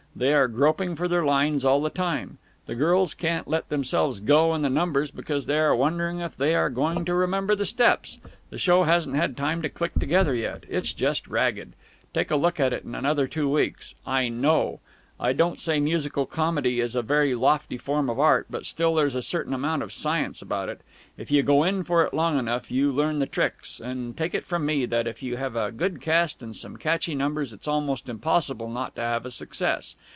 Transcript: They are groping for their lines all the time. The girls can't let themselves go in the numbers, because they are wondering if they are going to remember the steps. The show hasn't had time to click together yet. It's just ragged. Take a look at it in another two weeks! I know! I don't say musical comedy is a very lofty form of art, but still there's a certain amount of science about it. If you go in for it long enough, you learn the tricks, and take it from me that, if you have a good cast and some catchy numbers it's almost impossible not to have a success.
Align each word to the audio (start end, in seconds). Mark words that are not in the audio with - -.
They 0.13 0.33
are 0.33 0.49
groping 0.49 0.97
for 0.97 1.07
their 1.07 1.23
lines 1.23 1.63
all 1.63 1.81
the 1.81 1.89
time. 1.89 2.37
The 2.65 2.75
girls 2.75 3.13
can't 3.13 3.47
let 3.47 3.69
themselves 3.69 4.19
go 4.19 4.53
in 4.53 4.61
the 4.61 4.69
numbers, 4.69 5.09
because 5.09 5.45
they 5.45 5.57
are 5.57 5.73
wondering 5.73 6.19
if 6.19 6.35
they 6.35 6.53
are 6.53 6.69
going 6.69 7.05
to 7.05 7.13
remember 7.13 7.55
the 7.55 7.65
steps. 7.65 8.17
The 8.49 8.57
show 8.57 8.83
hasn't 8.83 9.15
had 9.15 9.37
time 9.37 9.61
to 9.61 9.69
click 9.69 9.93
together 9.93 10.35
yet. 10.35 10.65
It's 10.67 10.91
just 10.91 11.29
ragged. 11.29 11.71
Take 12.13 12.29
a 12.29 12.35
look 12.35 12.59
at 12.59 12.73
it 12.73 12.83
in 12.83 12.93
another 12.93 13.25
two 13.25 13.49
weeks! 13.49 13.95
I 14.05 14.27
know! 14.27 14.81
I 15.23 15.33
don't 15.33 15.59
say 15.59 15.79
musical 15.79 16.25
comedy 16.25 16.79
is 16.79 16.95
a 16.95 17.03
very 17.03 17.35
lofty 17.35 17.77
form 17.77 18.09
of 18.09 18.19
art, 18.19 18.47
but 18.49 18.65
still 18.65 18.95
there's 18.95 19.13
a 19.13 19.21
certain 19.21 19.53
amount 19.53 19.83
of 19.83 19.93
science 19.93 20.41
about 20.41 20.67
it. 20.67 20.81
If 21.15 21.29
you 21.29 21.43
go 21.43 21.63
in 21.63 21.83
for 21.83 22.03
it 22.03 22.11
long 22.15 22.39
enough, 22.39 22.71
you 22.71 22.91
learn 22.91 23.19
the 23.19 23.27
tricks, 23.27 23.79
and 23.79 24.17
take 24.17 24.33
it 24.33 24.45
from 24.45 24.65
me 24.65 24.87
that, 24.87 25.05
if 25.05 25.21
you 25.21 25.37
have 25.37 25.55
a 25.55 25.71
good 25.71 26.01
cast 26.01 26.41
and 26.41 26.55
some 26.55 26.75
catchy 26.75 27.13
numbers 27.13 27.53
it's 27.53 27.67
almost 27.67 28.09
impossible 28.09 28.67
not 28.69 28.95
to 28.95 29.01
have 29.01 29.27
a 29.27 29.31
success. 29.31 29.95